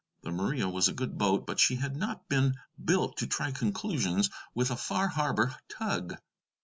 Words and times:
The 0.23 0.31
Maria 0.31 0.67
was 0.67 0.87
a 0.87 0.95
good 0.95 1.19
boat, 1.19 1.45
but 1.45 1.59
she 1.59 1.75
had 1.75 1.95
not 1.95 2.27
been 2.27 2.55
built 2.83 3.17
to 3.17 3.27
try 3.27 3.51
conclusions 3.51 4.31
with 4.55 4.71
a 4.71 4.75
Far 4.75 5.07
Harbor 5.09 5.55
tug. 5.69 6.17